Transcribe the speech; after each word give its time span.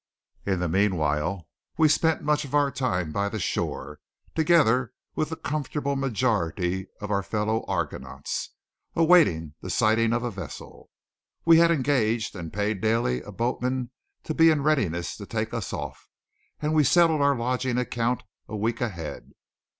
In 0.47 0.59
the 0.59 0.67
meanwhile 0.67 1.47
we 1.77 1.87
spent 1.87 2.23
much 2.23 2.43
of 2.43 2.55
our 2.55 2.71
time 2.71 3.11
by 3.11 3.29
the 3.29 3.37
shore, 3.37 3.99
together 4.33 4.93
with 5.13 5.31
a 5.31 5.35
comfortable 5.35 5.95
majority 5.95 6.87
of 6.99 7.11
our 7.11 7.21
fellow 7.21 7.63
argonauts, 7.67 8.49
awaiting 8.95 9.53
the 9.61 9.69
sighting 9.69 10.11
of 10.11 10.23
a 10.23 10.31
vessel. 10.31 10.89
We 11.45 11.59
had 11.59 11.69
engaged, 11.69 12.35
and 12.35 12.51
paid 12.51 12.81
daily, 12.81 13.21
a 13.21 13.31
boatman 13.31 13.91
to 14.23 14.33
be 14.33 14.49
in 14.49 14.63
readiness 14.63 15.15
to 15.17 15.27
take 15.27 15.53
us 15.53 15.71
off; 15.71 16.09
and 16.59 16.73
we 16.73 16.83
settled 16.83 17.21
our 17.21 17.35
lodgings 17.37 17.79
account 17.81 18.23
a 18.47 18.57
week 18.57 18.81
ahead. 18.81 19.33